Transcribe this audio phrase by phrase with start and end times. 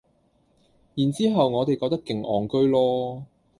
[0.95, 3.23] 然之後我哋覺得勁戇居囉